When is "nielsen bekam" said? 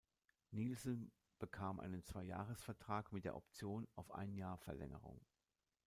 0.49-1.79